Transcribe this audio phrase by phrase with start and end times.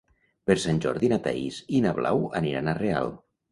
[0.49, 3.15] Per Sant Jordi na Thaís i na Blau aniran a Real.